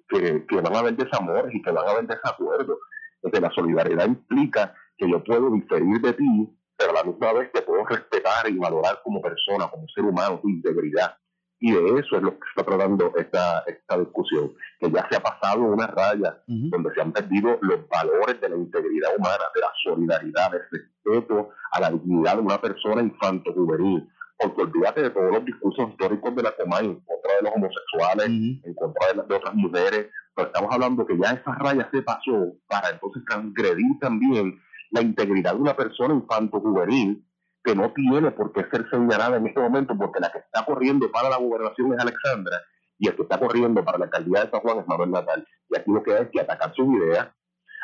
que, 0.08 0.46
que, 0.46 0.60
van 0.60 0.74
a 0.74 0.78
haber 0.80 0.96
desamores 0.96 1.54
y 1.54 1.62
que 1.62 1.70
van 1.70 1.86
a 1.86 1.90
haber 1.92 2.06
desacuerdos. 2.08 2.78
Este, 3.22 3.40
la 3.40 3.50
solidaridad 3.50 4.06
implica 4.06 4.74
que 4.96 5.10
yo 5.10 5.22
puedo 5.22 5.50
diferir 5.50 6.00
de 6.00 6.12
ti, 6.12 6.58
pero 6.76 6.90
a 6.90 6.94
la 6.94 7.04
misma 7.04 7.32
vez 7.32 7.52
te 7.52 7.62
puedo 7.62 7.84
respetar 7.84 8.48
y 8.48 8.58
valorar 8.58 9.00
como 9.02 9.20
persona, 9.20 9.68
como 9.68 9.86
ser 9.88 10.04
humano, 10.04 10.40
tu 10.40 10.48
integridad. 10.48 11.16
Y 11.58 11.72
de 11.72 12.00
eso 12.00 12.16
es 12.16 12.22
lo 12.22 12.38
que 12.38 12.46
está 12.50 12.64
tratando 12.64 13.12
esta, 13.16 13.60
esta 13.66 13.98
discusión, 13.98 14.52
que 14.78 14.90
ya 14.90 15.06
se 15.08 15.16
ha 15.16 15.20
pasado 15.20 15.62
una 15.62 15.86
raya 15.86 16.42
donde 16.46 16.92
se 16.94 17.00
han 17.00 17.12
perdido 17.12 17.58
los 17.62 17.88
valores 17.88 18.38
de 18.42 18.50
la 18.50 18.56
integridad 18.56 19.16
humana, 19.16 19.44
de 19.54 19.60
la 19.62 19.72
solidaridad, 19.82 20.50
del 20.50 20.62
respeto 20.70 21.50
a 21.72 21.80
la 21.80 21.90
dignidad 21.90 22.36
de 22.36 22.42
una 22.42 22.60
persona 22.60 23.02
infanto-juvenil. 23.02 24.06
Porque 24.38 24.62
olvídate 24.62 25.02
de 25.02 25.10
todos 25.10 25.32
los 25.32 25.44
discursos 25.46 25.88
históricos 25.88 26.36
de 26.36 26.42
la 26.42 26.52
Comay 26.52 26.84
en 26.84 27.00
contra 27.00 27.36
de 27.36 27.42
los 27.42 27.52
homosexuales, 27.54 28.26
en 28.26 28.74
contra 28.74 29.14
de, 29.14 29.26
de, 29.26 29.34
otras 29.34 29.54
mujeres, 29.54 30.10
pero 30.34 30.48
estamos 30.48 30.74
hablando 30.74 31.06
que 31.06 31.16
ya 31.16 31.30
esa 31.30 31.54
raya 31.54 31.88
se 31.90 32.02
pasó 32.02 32.52
para 32.68 32.90
entonces 32.90 33.22
transgredir 33.24 33.98
también 33.98 34.60
la 34.90 35.02
integridad 35.02 35.54
de 35.54 35.60
una 35.60 35.76
persona 35.76 36.14
infanto-juvenil 36.14 37.24
que 37.62 37.74
no 37.74 37.92
tiene 37.92 38.30
por 38.30 38.52
qué 38.52 38.64
ser 38.70 38.88
señalada 38.90 39.36
en 39.36 39.46
este 39.46 39.60
momento 39.60 39.96
porque 39.98 40.20
la 40.20 40.30
que 40.30 40.38
está 40.38 40.64
corriendo 40.64 41.10
para 41.10 41.28
la 41.28 41.36
gobernación 41.36 41.94
es 41.94 42.00
Alexandra 42.00 42.62
y 42.98 43.08
el 43.08 43.16
que 43.16 43.22
está 43.22 43.38
corriendo 43.38 43.84
para 43.84 43.98
la 43.98 44.04
alcaldía 44.04 44.44
de 44.44 44.50
San 44.50 44.60
Juan 44.60 44.78
es 44.78 44.86
Manuel 44.86 45.10
Natal. 45.10 45.46
Y 45.68 45.76
aquí 45.76 45.90
lo 45.90 46.02
que 46.02 46.14
hay 46.14 46.22
es 46.22 46.30
que 46.30 46.40
atacar 46.40 46.72
sus 46.74 46.86
ideas, 46.94 47.28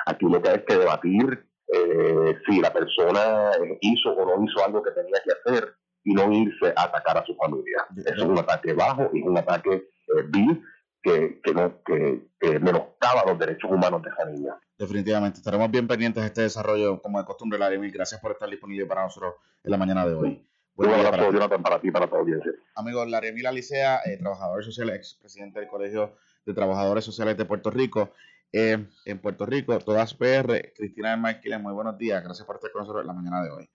aquí 0.06 0.26
lo 0.26 0.40
que 0.40 0.49
hay 0.49 0.56
es 0.56 0.64
que 0.64 0.76
debatir 0.76 1.47
eh, 1.75 2.38
si 2.47 2.61
la 2.61 2.73
persona 2.73 3.50
hizo 3.80 4.11
o 4.11 4.37
no 4.38 4.44
hizo 4.44 4.64
algo 4.64 4.82
que 4.82 4.92
tenía 4.92 5.21
que 5.25 5.32
hacer 5.32 5.75
y 6.04 6.14
no 6.14 6.32
irse 6.32 6.73
a 6.76 6.85
atacar 6.85 7.18
a 7.18 7.26
su 7.26 7.35
familia. 7.35 7.87
Eso 7.97 8.14
es 8.14 8.23
un 8.23 8.38
ataque 8.38 8.73
bajo 8.73 9.11
y 9.12 9.21
es 9.21 9.26
un 9.26 9.38
ataque 9.38 9.73
eh, 9.75 10.23
vil 10.28 10.62
que, 11.02 11.40
que, 11.42 11.52
no, 11.52 11.82
que, 11.82 12.59
menoscaba 12.61 13.25
los 13.26 13.38
derechos 13.38 13.71
humanos 13.71 14.02
de 14.02 14.11
esa 14.11 14.25
niña. 14.25 14.54
Definitivamente, 14.78 15.38
estaremos 15.38 15.71
bien 15.71 15.88
pendientes 15.88 16.23
de 16.23 16.28
este 16.28 16.42
desarrollo, 16.42 17.00
como 17.02 17.18
de 17.18 17.25
costumbre, 17.25 17.59
Larry. 17.59 17.90
Gracias 17.90 18.21
por 18.21 18.32
estar 18.32 18.49
disponible 18.49 18.87
para 18.87 19.02
nosotros 19.02 19.35
en 19.64 19.71
la 19.71 19.76
mañana 19.76 20.06
de 20.06 20.14
hoy. 20.14 20.49
Un 20.75 20.87
abrazo, 20.87 21.11
para 21.11 21.30
Jonathan, 21.30 21.62
para 21.62 21.80
ti 21.80 21.88
y 21.88 21.90
para 21.90 22.06
toda 22.06 22.21
audiencia. 22.21 22.52
Amigo 22.76 23.04
Larry 23.04 23.32
Mila 23.32 23.52
Licea, 23.52 24.00
eh, 24.06 24.16
trabajador 24.16 24.64
social, 24.64 24.90
ex 24.90 25.14
presidente 25.14 25.61
del 25.61 25.68
Colegio 25.68 26.16
de 26.47 26.54
Trabajadores 26.54 27.04
Sociales 27.04 27.37
de 27.37 27.44
Puerto 27.44 27.71
Rico. 27.71 28.12
Eh, 28.52 28.87
en 29.04 29.18
Puerto 29.18 29.47
Rico, 29.47 29.78
todas 29.78 30.14
PR. 30.14 30.73
Cristina 30.75 31.11
de 31.11 31.16
Marquiles, 31.16 31.61
muy 31.61 31.73
buenos 31.73 31.99
días. 31.99 32.23
Gracias 32.23 32.47
por 32.47 32.56
estar 32.56 32.71
con 32.71 32.80
nosotros 32.80 33.02
en 33.02 33.06
la 33.06 33.12
mañana 33.12 33.42
de 33.42 33.50
hoy. 33.50 33.71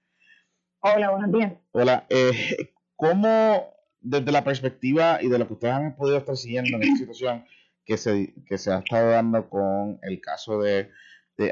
Hola, 0.80 1.10
buenos 1.12 1.32
días. 1.32 1.54
Hola, 1.72 2.06
eh, 2.10 2.74
¿cómo 2.96 3.77
desde 4.02 4.32
la 4.32 4.44
perspectiva 4.44 5.20
y 5.22 5.28
de 5.28 5.40
lo 5.40 5.48
que 5.48 5.54
ustedes 5.54 5.74
han 5.74 5.96
podido 5.96 6.18
estar 6.18 6.38
siguiendo 6.38 6.78
en 6.78 6.84
esta 6.84 6.98
situación 6.98 7.46
que 7.86 7.98
se, 7.98 8.34
que 8.46 8.58
se 8.58 8.72
ha 8.72 8.80
estado 8.80 9.12
dando 9.12 9.50
con 9.50 10.00
el 10.02 10.22
caso 10.22 10.60
de, 10.62 10.90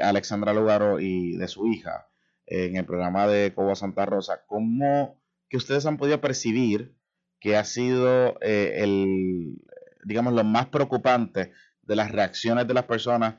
Alexandra 0.02 0.52
Lugaro 0.52 0.98
y 0.98 1.36
de 1.36 1.46
su 1.46 1.64
hija 1.68 2.08
en 2.46 2.74
el 2.74 2.84
programa 2.84 3.28
de 3.28 3.54
Coba 3.54 3.76
Santa 3.76 4.04
Rosa, 4.04 4.44
¿cómo 4.48 5.22
que 5.48 5.56
ustedes 5.56 5.86
han 5.86 5.96
podido 5.96 6.20
percibir 6.20 6.96
que 7.38 7.56
ha 7.56 7.62
sido 7.62 8.36
eh, 8.40 8.82
el, 8.82 9.62
digamos, 10.04 10.32
lo 10.32 10.42
más 10.42 10.66
preocupante 10.66 11.52
de 11.82 11.96
las 11.96 12.10
reacciones 12.10 12.66
de 12.66 12.74
las 12.74 12.84
personas 12.84 13.36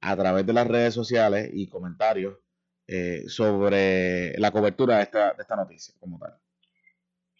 a 0.00 0.16
través 0.16 0.46
de 0.46 0.54
las 0.54 0.66
redes 0.66 0.94
sociales 0.94 1.50
y 1.52 1.68
comentarios 1.68 2.38
eh, 2.86 3.24
sobre 3.28 4.38
la 4.38 4.50
cobertura 4.50 4.96
de 4.96 5.02
esta, 5.02 5.34
de 5.34 5.42
esta 5.42 5.56
noticia 5.56 5.94
como 6.00 6.18
tal? 6.18 6.38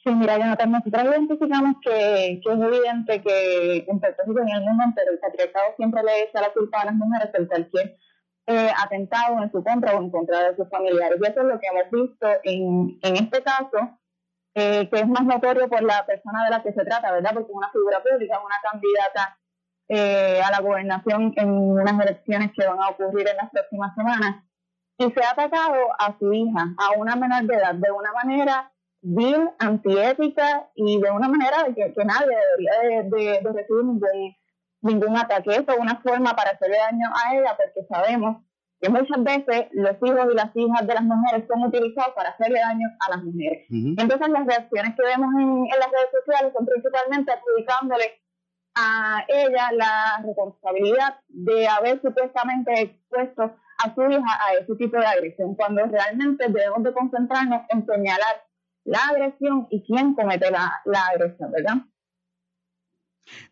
Sí, 0.03 0.15
mira, 0.15 0.39
Jonathan, 0.39 0.71
nosotros 0.73 1.05
identificamos 1.05 1.77
que, 1.83 2.41
que 2.43 2.53
es 2.53 2.61
evidente 2.61 3.21
que 3.21 3.85
en 3.87 4.01
Puerto 4.01 4.23
Rico 4.27 4.41
y 4.41 4.51
en 4.51 4.57
el 4.57 4.65
mundo 4.65 4.85
entero 4.85 5.13
el 5.13 5.19
patriarcado 5.19 5.75
siempre 5.77 6.03
le 6.03 6.23
echa 6.23 6.41
la 6.41 6.53
culpa 6.55 6.81
a 6.81 6.87
las 6.87 6.95
mujeres 6.95 7.29
por 7.37 7.47
cualquier 7.47 7.99
eh, 8.47 8.71
atentado 8.83 9.43
en 9.43 9.53
su 9.53 9.63
contra 9.63 9.95
o 9.95 10.01
en 10.01 10.11
contra 10.11 10.49
de 10.51 10.57
sus 10.57 10.71
familiares. 10.71 11.19
Y 11.21 11.27
eso 11.27 11.41
es 11.41 11.47
lo 11.47 11.61
que 11.61 11.67
hemos 11.67 11.91
visto 11.91 12.27
en, 12.45 12.99
en 13.03 13.17
este 13.17 13.43
caso, 13.43 13.99
eh, 14.55 14.89
que 14.89 15.01
es 15.01 15.07
más 15.07 15.25
notorio 15.27 15.69
por 15.69 15.83
la 15.83 16.07
persona 16.07 16.45
de 16.45 16.51
la 16.51 16.63
que 16.63 16.73
se 16.73 16.85
trata, 16.85 17.13
¿verdad? 17.13 17.33
Porque 17.35 17.53
es 17.53 17.57
una 17.57 17.71
figura 17.71 18.03
pública, 18.03 18.41
una 18.41 18.57
candidata 18.73 19.39
eh, 19.89 20.41
a 20.43 20.51
la 20.51 20.61
gobernación 20.61 21.35
en 21.37 21.51
unas 21.51 22.01
elecciones 22.01 22.53
que 22.57 22.67
van 22.67 22.81
a 22.81 22.89
ocurrir 22.89 23.29
en 23.29 23.37
las 23.37 23.51
próximas 23.51 23.95
semanas. 23.95 24.45
Y 24.97 25.11
se 25.11 25.23
ha 25.23 25.33
atacado 25.33 25.77
a 25.99 26.17
su 26.19 26.33
hija, 26.33 26.75
a 26.79 26.99
una 26.99 27.17
menor 27.17 27.45
de 27.45 27.55
edad, 27.55 27.75
de 27.75 27.91
una 27.91 28.13
manera 28.13 28.73
vil, 29.03 29.51
antiética 29.59 30.69
y 30.75 31.01
de 31.01 31.11
una 31.11 31.29
manera 31.29 31.65
de 31.65 31.75
que, 31.75 32.05
nadie 32.05 32.37
debería 32.59 33.41
de, 33.41 33.41
recibir 33.53 33.85
ningún, 33.85 34.37
ningún 34.83 35.17
ataque. 35.17 35.51
Eso 35.51 35.73
es 35.73 35.79
una 35.79 36.01
forma 36.01 36.35
para 36.35 36.51
hacerle 36.51 36.77
daño 36.77 37.09
a 37.15 37.35
ella 37.35 37.57
porque 37.57 37.87
sabemos 37.89 38.43
que 38.81 38.89
muchas 38.89 39.23
veces 39.23 39.69
los 39.73 39.97
hijos 40.03 40.33
y 40.33 40.35
las 40.35 40.57
hijas 40.57 40.87
de 40.87 40.95
las 40.95 41.03
mujeres 41.03 41.47
son 41.47 41.63
utilizados 41.65 42.15
para 42.15 42.31
hacerle 42.31 42.61
daño 42.61 42.89
a 43.07 43.11
las 43.11 43.25
mujeres. 43.25 43.67
Entonces 43.71 44.29
las 44.29 44.47
reacciones 44.47 44.95
que 44.97 45.03
vemos 45.03 45.29
en, 45.39 45.65
las 45.79 45.91
redes 45.91 46.11
sociales 46.19 46.53
son 46.57 46.67
principalmente 46.67 47.33
adjudicándole 47.33 48.21
a 48.75 49.25
ella 49.29 49.73
la 49.73 50.23
responsabilidad 50.25 51.17
de 51.29 51.69
haber 51.69 52.01
supuestamente 52.01 52.73
expuesto 52.81 53.55
a 53.85 53.95
su 53.95 54.03
hija 54.03 54.39
a 54.47 54.55
ese 54.55 54.75
tipo 54.77 54.99
de 54.99 55.07
agresión, 55.07 55.55
cuando 55.57 55.85
realmente 55.87 56.47
debemos 56.49 56.83
de 56.83 56.93
concentrarnos 56.93 57.63
en 57.69 57.85
señalar 57.85 58.50
la 58.85 58.99
agresión 59.09 59.67
y 59.71 59.83
quién 59.85 60.15
comete 60.15 60.51
la, 60.51 60.83
agresión, 61.11 61.53
¿verdad? 61.53 61.77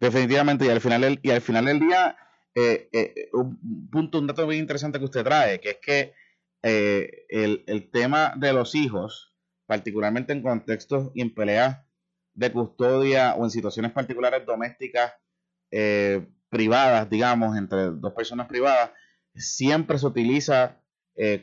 Definitivamente, 0.01 0.67
y 0.67 0.69
al 0.71 0.81
final 0.81 1.01
del, 1.03 1.21
y 1.23 1.31
al 1.31 1.41
final 1.41 1.65
del 1.67 1.81
día, 1.81 2.17
eh, 2.55 2.89
eh, 2.93 3.29
un 3.33 3.89
punto, 3.91 4.19
un 4.19 4.27
dato 4.27 4.45
muy 4.47 4.57
interesante 4.57 4.99
que 4.99 5.05
usted 5.05 5.25
trae, 5.25 5.61
que 5.61 5.71
es 5.71 5.79
que 5.81 6.15
eh, 6.63 7.27
el, 7.29 7.91
tema 7.93 8.35
de 8.37 8.53
los 8.53 8.75
hijos, 8.75 9.35
particularmente 9.67 10.33
en 10.33 10.43
contextos 10.43 11.11
y 11.15 11.21
en 11.21 11.35
peleas 11.35 11.85
de 12.35 12.53
custodia 12.53 13.35
o 13.35 13.45
en 13.45 13.51
situaciones 13.51 13.93
particulares 13.93 14.47
domésticas 14.47 15.13
privadas, 16.49 17.11
digamos, 17.11 17.59
entre 17.59 17.91
dos 17.91 18.15
personas 18.15 18.49
privadas, 18.49 18.91
siempre 19.35 19.99
se 19.99 20.07
utiliza 20.07 20.81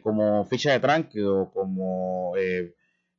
como 0.01 0.46
ficha 0.46 0.72
de 0.72 0.80
tranque 0.80 1.24
o 1.24 1.51
como 1.51 2.34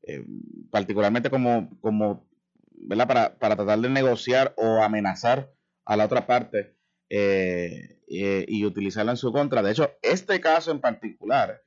eh, 0.06 0.25
particularmente 0.70 1.30
como, 1.30 1.68
como 1.80 2.28
¿verdad? 2.70 3.08
Para, 3.08 3.38
para, 3.38 3.56
tratar 3.56 3.80
de 3.80 3.88
negociar 3.88 4.54
o 4.56 4.80
amenazar 4.80 5.52
a 5.84 5.96
la 5.96 6.04
otra 6.04 6.28
parte 6.28 6.76
eh, 7.10 8.00
eh, 8.08 8.44
y 8.46 8.64
utilizarla 8.64 9.10
en 9.12 9.16
su 9.16 9.32
contra. 9.32 9.62
De 9.62 9.72
hecho, 9.72 9.90
este 10.02 10.40
caso 10.40 10.70
en 10.70 10.80
particular 10.80 11.64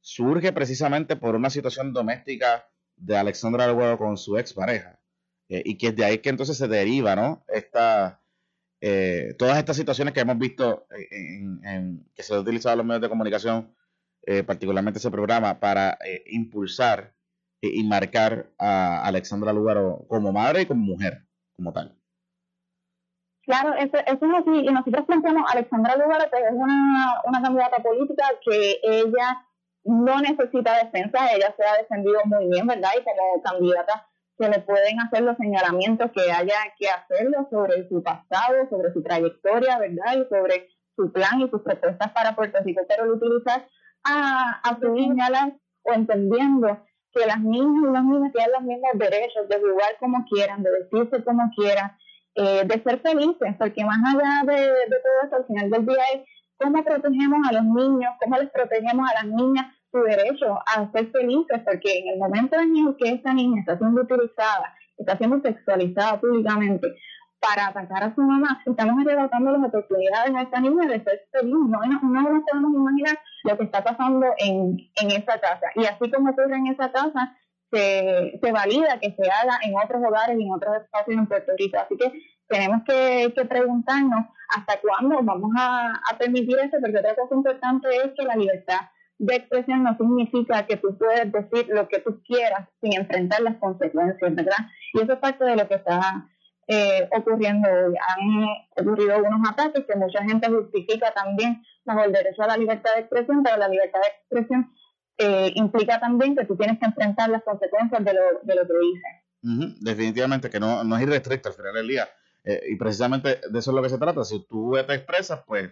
surge 0.00 0.52
precisamente 0.52 1.16
por 1.16 1.36
una 1.36 1.50
situación 1.50 1.92
doméstica 1.92 2.66
de 2.96 3.14
Alexandra 3.14 3.66
Alguero 3.66 3.98
con 3.98 4.16
su 4.16 4.38
expareja. 4.38 4.98
y 5.48 5.76
que 5.76 5.88
es 5.88 5.96
de 5.96 6.04
ahí 6.06 6.18
que 6.18 6.30
entonces 6.30 6.56
se 6.56 6.68
deriva, 6.68 7.14
¿no? 7.14 7.44
Esta, 7.46 8.22
todas 9.38 9.58
estas 9.58 9.76
situaciones 9.76 10.14
que 10.14 10.20
hemos 10.20 10.38
visto 10.38 10.86
que 10.88 12.22
se 12.22 12.34
ha 12.34 12.40
utilizado 12.40 12.76
los 12.76 12.86
medios 12.86 13.02
de 13.02 13.08
comunicación, 13.10 13.74
particularmente 14.46 14.98
ese 14.98 15.10
programa, 15.10 15.60
para 15.60 15.98
impulsar 16.26 17.14
y 17.62 17.84
marcar 17.84 18.50
a 18.58 19.06
Alexandra 19.06 19.52
Lugaro 19.52 20.04
como 20.08 20.32
madre 20.32 20.62
y 20.62 20.66
como 20.66 20.84
mujer, 20.84 21.24
como 21.54 21.72
tal. 21.72 21.96
Claro, 23.44 23.74
eso, 23.74 23.96
es 23.96 24.06
así. 24.06 24.66
Y 24.66 24.72
nosotros 24.72 25.06
planteamos 25.06 25.48
a 25.48 25.52
Alexandra 25.52 25.96
Lugaro 25.96 26.28
que 26.30 26.38
es 26.38 26.52
una, 26.52 27.20
una 27.24 27.40
candidata 27.40 27.82
política 27.82 28.24
que 28.44 28.80
ella 28.82 29.46
no 29.84 30.20
necesita 30.20 30.84
defensa, 30.84 31.32
ella 31.32 31.54
se 31.56 31.64
ha 31.64 31.76
defendido 31.78 32.20
muy 32.24 32.48
bien, 32.48 32.66
¿verdad? 32.66 32.90
Y 33.00 33.04
como 33.04 33.42
candidata 33.42 34.08
se 34.38 34.48
le 34.48 34.58
pueden 34.60 35.00
hacer 35.00 35.22
los 35.22 35.36
señalamientos 35.36 36.10
que 36.12 36.32
haya 36.32 36.56
que 36.76 36.88
hacerlo 36.88 37.46
sobre 37.50 37.88
su 37.88 38.02
pasado, 38.02 38.68
sobre 38.70 38.92
su 38.92 39.02
trayectoria, 39.02 39.78
¿verdad? 39.78 40.16
Y 40.16 40.28
sobre 40.28 40.68
su 40.96 41.12
plan 41.12 41.40
y 41.40 41.48
sus 41.48 41.62
propuestas 41.62 42.10
para 42.12 42.34
Puerto 42.34 42.58
Rico, 42.64 42.82
pero 42.88 43.12
utilizar 43.12 43.68
a, 44.04 44.60
a 44.64 44.80
su 44.80 44.94
señalar 44.96 45.54
o 45.82 45.92
entendiendo 45.92 46.78
que 47.12 47.26
las 47.26 47.40
niñas 47.40 47.84
y 47.88 47.92
las 47.92 48.04
niñas 48.04 48.32
tienen 48.32 48.52
los 48.52 48.62
mismos 48.62 48.90
derechos 48.94 49.48
de 49.48 49.60
jugar 49.60 49.96
como 50.00 50.24
quieran, 50.30 50.62
de 50.62 50.70
vestirse 50.70 51.24
como 51.24 51.50
quieran, 51.56 51.92
eh, 52.34 52.62
de 52.64 52.82
ser 52.82 53.00
felices, 53.00 53.54
porque 53.58 53.84
más 53.84 53.98
allá 54.14 54.42
de, 54.46 54.66
todo 54.88 55.26
eso, 55.26 55.36
al 55.36 55.46
final 55.46 55.70
del 55.70 55.86
día 55.86 56.04
es 56.14 56.22
cómo 56.56 56.82
protegemos 56.82 57.48
a 57.48 57.52
los 57.52 57.64
niños, 57.64 58.14
cómo 58.20 58.38
les 58.38 58.50
protegemos 58.50 59.10
a 59.10 59.22
las 59.22 59.34
niñas 59.34 59.66
su 59.90 59.98
derecho 59.98 60.58
a 60.66 60.90
ser 60.92 61.10
felices, 61.10 61.60
porque 61.64 61.98
en 61.98 62.08
el 62.14 62.18
momento 62.18 62.56
en 62.58 62.74
el 62.74 62.96
que 62.96 63.10
esta 63.10 63.34
niña 63.34 63.60
está 63.60 63.76
siendo 63.76 64.00
utilizada, 64.00 64.74
está 64.96 65.18
siendo 65.18 65.40
sexualizada 65.42 66.20
públicamente, 66.20 66.88
para 67.42 67.66
atacar 67.66 68.04
a 68.04 68.14
su 68.14 68.22
mamá, 68.22 68.62
estamos 68.64 69.04
arrebatando 69.04 69.50
las 69.50 69.68
oportunidades 69.68 70.32
a 70.32 70.42
esta 70.42 70.60
niña 70.60 70.86
de 70.86 71.02
ser 71.02 71.26
feliz. 71.32 71.52
No, 71.52 71.80
no, 71.82 72.22
nos 72.22 72.44
podemos 72.44 72.72
imaginar 72.72 73.18
lo 73.42 73.58
que 73.58 73.64
está 73.64 73.82
pasando 73.82 74.26
en, 74.38 74.78
esa 75.10 75.40
casa. 75.40 75.66
Y 75.74 75.84
así 75.84 76.08
como 76.08 76.30
ocurre 76.30 76.56
en 76.56 76.68
esa 76.68 76.92
casa, 76.92 77.36
se, 77.72 78.38
se 78.40 78.52
valida 78.52 79.00
que 79.00 79.10
se 79.10 79.28
haga 79.28 79.58
en 79.62 79.74
otros 79.76 80.00
hogares 80.06 80.38
y 80.38 80.44
en 80.44 80.52
otros 80.52 80.76
espacios 80.82 81.18
en 81.18 81.26
Puerto 81.26 81.52
Rico. 81.58 81.78
Así 81.78 81.96
que 81.96 82.12
tenemos 82.46 82.82
que, 82.86 83.32
que 83.34 83.44
preguntarnos 83.44 84.26
hasta 84.56 84.80
cuándo 84.80 85.18
vamos 85.22 85.50
a, 85.58 86.00
a, 86.10 86.18
permitir 86.18 86.56
eso, 86.60 86.76
porque 86.80 86.98
otra 86.98 87.16
cosa 87.16 87.34
importante 87.34 87.88
es 87.96 88.12
que 88.16 88.24
la 88.24 88.36
libertad 88.36 88.82
de 89.18 89.34
expresión 89.34 89.82
no 89.82 89.96
significa 89.96 90.64
que 90.66 90.76
tú 90.76 90.96
puedes 90.96 91.32
decir 91.32 91.66
lo 91.70 91.88
que 91.88 91.98
tú 92.00 92.22
quieras 92.22 92.68
sin 92.80 92.94
enfrentar 92.94 93.40
las 93.40 93.56
consecuencias, 93.56 94.34
¿verdad? 94.34 94.68
Y 94.92 95.00
eso 95.00 95.14
es 95.14 95.18
parte 95.18 95.44
de 95.44 95.56
lo 95.56 95.66
que 95.66 95.74
está 95.74 96.28
eh, 96.68 97.08
ocurriendo 97.16 97.68
hoy. 97.68 97.94
Han 98.08 98.86
ocurrido 98.86 99.18
unos 99.18 99.50
ataques 99.50 99.84
que 99.86 99.96
mucha 99.96 100.22
gente 100.22 100.48
justifica 100.48 101.12
también 101.12 101.62
bajo 101.84 102.04
el 102.04 102.12
derecho 102.12 102.42
a 102.42 102.48
la 102.48 102.56
libertad 102.56 102.94
de 102.94 103.00
expresión, 103.00 103.42
pero 103.42 103.56
la 103.56 103.68
libertad 103.68 104.00
de 104.00 104.08
expresión 104.08 104.72
eh, 105.18 105.52
implica 105.56 105.98
también 105.98 106.36
que 106.36 106.44
tú 106.44 106.56
tienes 106.56 106.78
que 106.78 106.86
enfrentar 106.86 107.28
las 107.30 107.42
consecuencias 107.42 108.04
de 108.04 108.14
lo, 108.14 108.20
de 108.42 108.54
lo 108.54 108.66
que 108.66 108.74
dices. 108.80 109.78
Definitivamente 109.80 110.50
que 110.50 110.60
no, 110.60 110.84
no 110.84 110.96
es 110.96 111.02
irrestricto 111.02 111.48
al 111.48 111.54
final 111.54 111.74
del 111.74 111.88
día. 111.88 112.08
Eh, 112.44 112.60
y 112.70 112.76
precisamente 112.76 113.40
de 113.48 113.58
eso 113.58 113.70
es 113.70 113.74
lo 113.74 113.82
que 113.82 113.88
se 113.88 113.98
trata. 113.98 114.24
Si 114.24 114.44
tú 114.46 114.74
te 114.86 114.94
expresas, 114.94 115.42
pues 115.46 115.70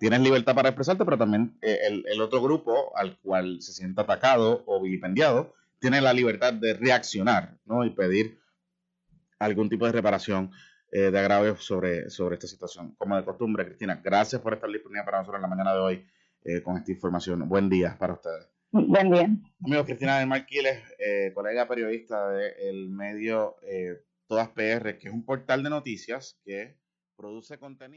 tienes 0.00 0.20
libertad 0.20 0.56
para 0.56 0.70
expresarte, 0.70 1.04
pero 1.04 1.16
también 1.16 1.56
el, 1.62 2.04
el, 2.08 2.20
otro 2.20 2.42
grupo 2.42 2.92
al 2.96 3.16
cual 3.18 3.62
se 3.62 3.72
siente 3.72 4.00
atacado 4.00 4.64
o 4.66 4.82
vilipendiado 4.82 5.54
tiene 5.78 6.00
la 6.00 6.12
libertad 6.12 6.52
de 6.52 6.74
reaccionar 6.74 7.56
¿no? 7.64 7.84
y 7.84 7.90
pedir 7.90 8.40
algún 9.40 9.68
tipo 9.68 9.86
de 9.86 9.92
reparación 9.92 10.52
eh, 10.92 11.10
de 11.10 11.18
agravio 11.18 11.56
sobre, 11.56 12.08
sobre 12.10 12.34
esta 12.34 12.46
situación. 12.46 12.94
Como 12.96 13.16
de 13.16 13.24
costumbre, 13.24 13.64
Cristina, 13.64 14.00
gracias 14.02 14.40
por 14.40 14.54
estar 14.54 14.70
disponible 14.70 15.02
para 15.04 15.18
nosotros 15.18 15.38
en 15.38 15.42
la 15.42 15.48
mañana 15.48 15.74
de 15.74 15.80
hoy 15.80 16.06
eh, 16.44 16.62
con 16.62 16.76
esta 16.76 16.92
información. 16.92 17.48
Buen 17.48 17.68
día 17.68 17.96
para 17.98 18.12
ustedes. 18.12 18.46
Buen 18.70 19.10
día. 19.10 19.28
Amigos, 19.64 19.86
Cristina 19.86 20.18
del 20.18 20.28
Marquiles, 20.28 20.80
eh, 20.98 21.32
colega 21.34 21.66
periodista 21.66 22.28
del 22.30 22.88
medio 22.88 23.56
Todas 24.28 24.48
PR, 24.50 24.96
que 24.98 25.08
es 25.08 25.12
un 25.12 25.24
portal 25.24 25.64
de 25.64 25.70
noticias 25.70 26.38
que 26.44 26.76
produce 27.16 27.58
contenido 27.58 27.90